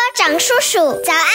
[0.00, 1.26] 车长叔叔，早安！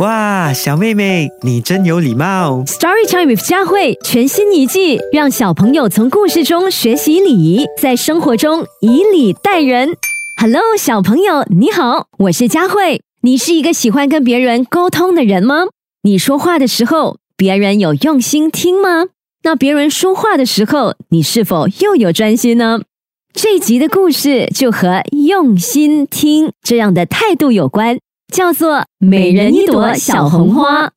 [0.00, 2.62] 哇，小妹妹，你真有礼貌。
[2.66, 9.90] Story Time with 佳慧全新一季，让小朋友从故事中学习礼仪，在生活中以礼待人。
[10.40, 13.02] Hello，小朋友，你好，我是佳慧。
[13.20, 15.66] 你是一个喜欢跟别人沟通的人吗？
[16.02, 19.06] 你说话的时候，别人有用心听吗？
[19.42, 22.80] 那别人说话的时候，你是否又有专心呢？
[23.34, 27.98] 这一集的故事就和用心听这样的态度有关，
[28.32, 30.90] 叫做“每人一朵小红花”。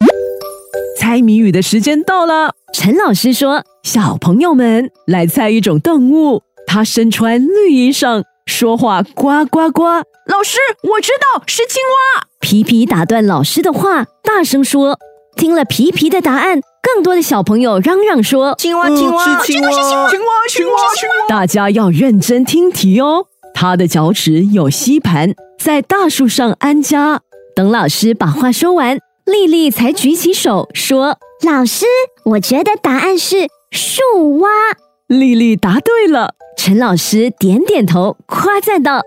[1.00, 9.84] 猜谜语的时间到了，陈老师说小朋友们来猜一种动物，它身穿绿衣裳，说话呱呱呱。
[10.28, 12.28] 老师，我知道是青蛙。
[12.40, 14.98] 皮皮打断老师的话，大声说。
[15.36, 23.28] 听了皮皮的答案，更多的小朋友嚷嚷说：“青蛙，青蛙，是青蛙，青蛙，青蛙，青蛙！”大家要认真听题哦。
[23.54, 27.22] 它的脚趾有吸盘，在大树上安家。
[27.58, 31.88] 等老师把话说完，丽丽才举起手说：“老师，
[32.26, 34.50] 我觉得答案是树蛙。”
[35.10, 36.36] 丽丽答对了。
[36.56, 39.02] 陈老师点点头，夸赞道：“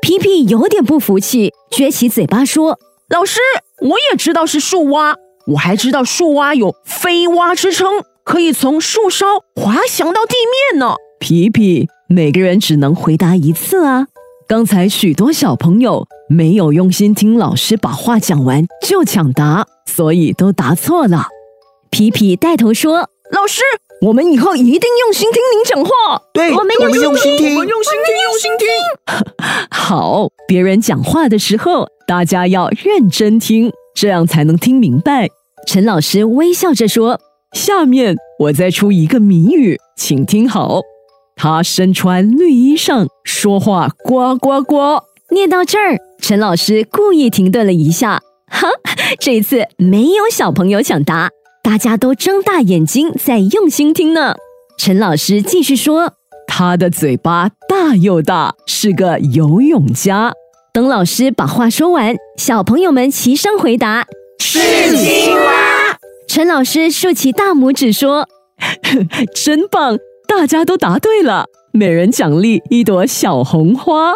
[0.00, 2.78] 皮皮有点不服气，撅起嘴巴说
[3.10, 3.38] ：‘老师，
[3.82, 5.16] 我也知道是树蛙。’”
[5.52, 10.36] 我还知道树蛙有飞蛙之称，可以从树梢滑翔到地
[10.72, 10.94] 面呢。
[11.20, 14.06] 皮皮，每个人只能回答一次啊！
[14.48, 21.26] 刚才许多小朋友没有用心听老师把话讲完就抢答，所以都答错了。
[21.90, 23.62] 皮皮带头说：“老师，
[24.00, 26.22] 我们以后一定用心听您讲话。
[26.32, 28.68] 对，我们用心听，我们用心听，用心听。
[29.70, 35.28] 好，别人讲话的时候，大家要认真听。”这样才能听明白。
[35.68, 37.20] 陈老师微笑着说
[37.54, 40.80] ：“下面我再出一个谜语，请听好。
[41.36, 45.04] 他身穿绿衣裳，说话呱呱呱。”
[45.34, 48.22] 念到这儿，陈老师故意停顿了一下。
[48.46, 48.68] 哈，
[49.18, 51.30] 这次没有小朋友抢答，
[51.62, 54.36] 大家都睁大眼睛在用心听呢。
[54.78, 56.14] 陈老师继续说
[56.46, 60.32] ：“他的嘴巴大又大，是个游泳家。”
[60.72, 64.06] 等老师把话说完，小朋友们齐声回答
[64.40, 68.28] ：“是青蛙。”陈老师竖起大拇指说
[69.34, 74.14] ：“真棒，大家都答对了，每人奖励一朵小红花。”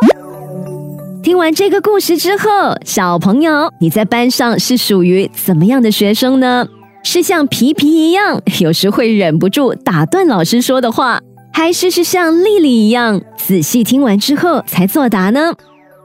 [1.22, 2.48] 听完这个故事之后，
[2.84, 6.66] 小朋友，你在班上是属于怎么样的学生呢？
[7.02, 11.20] 是像皮皮一样，有时会忍不住打断老师说的话，
[11.52, 15.54] 还是是像丽丽一样，仔细听完之后才作答呢？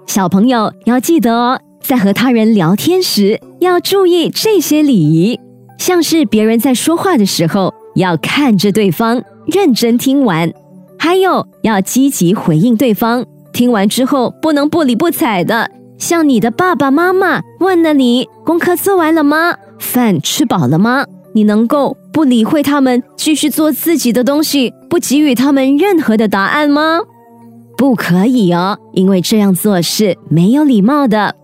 [0.07, 5.39] 小朋友要记得哦，在和他人聊天时要注意这些礼仪，
[5.77, 10.49] 像是别人在说话的时候要看着对方，认真听完；
[10.97, 15.69] 还有要积极回应对方，听完之后不能不理不睬的。
[15.97, 19.55] 像你的爸爸妈妈问了你功课做完了吗？
[19.79, 21.05] 饭吃饱了吗？
[21.33, 26.99] 你能够不理会他们，继续做自己的东西，不给予他们任何的答案吗？
[27.77, 31.35] 不可以哦，因为这样做是没有礼貌的。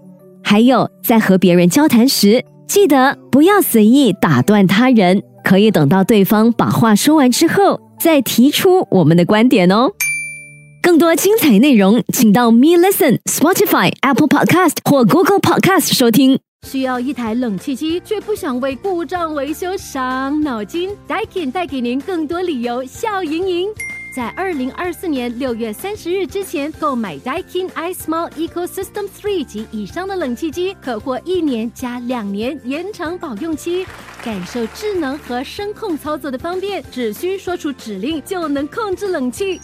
[0.44, 9.90] 还有，在和别人交谈时，记得不要随意打断他人，可以等到对方把话说完之后，再提出我们的观点哦。
[10.90, 16.40] 更多精彩内容，请到 Me Listen、Spotify、Apple Podcast 或 Google Podcast 收听。
[16.68, 23.70] 需要一台冷气机，却不想为故障维修伤脑筋？Daikin 带给您更多理由笑盈盈。
[24.16, 33.86] 在二零二四年六月三十日之前购买 Daikin iSmall Ecosystem Three 及以上的冷气机，可获一年加两年延长保用期，
[34.24, 39.62] 感受智能和声控操作的方便，只需说出指令就能控制冷气。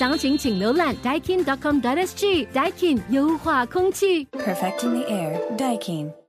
[0.00, 2.46] 详情请浏览 Daikin.com.sg。
[2.54, 4.26] Daikin 优化空气。
[4.28, 6.19] Perfecting the air, Daikin.